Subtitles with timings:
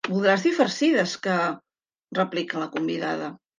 [0.11, 1.37] Voldràs dir farcides que
[2.19, 3.33] —replica la convidada.